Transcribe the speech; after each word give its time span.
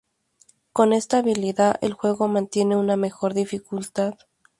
Con 0.73 0.93
esta 0.93 1.19
habilidad 1.19 1.77
el 1.83 1.93
juego 1.93 2.27
mantiene 2.27 2.75
una 2.75 2.97
mejor 2.97 3.35
dificultad. 3.35 4.15